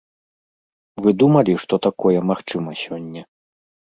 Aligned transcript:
Вы 1.05 1.11
думалі, 1.23 1.53
што 1.65 1.75
такое 1.87 2.19
магчыма 2.31 2.71
сёння? 2.87 3.21